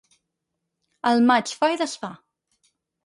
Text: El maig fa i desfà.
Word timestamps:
El 1.11 1.21
maig 1.31 1.53
fa 1.59 1.69
i 1.75 1.79
desfà. 1.83 2.11